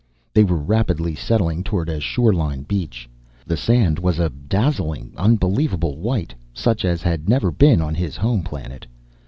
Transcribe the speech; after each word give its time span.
They 0.33 0.43
were 0.43 0.57
rapidly 0.57 1.13
settling 1.13 1.63
toward 1.63 1.87
a 1.87 1.99
shoreline, 1.99 2.61
a 2.61 2.63
beach. 2.63 3.07
The 3.45 3.55
sand 3.55 3.99
was 3.99 4.17
a 4.17 4.31
dazzling, 4.31 5.13
unbelievable 5.15 5.95
white 5.97 6.33
such 6.55 6.83
as 6.85 7.03
had 7.03 7.29
never 7.29 7.51
been 7.51 7.83
on 7.83 7.93
his 7.93 8.17
home 8.17 8.41
planet. 8.41 8.87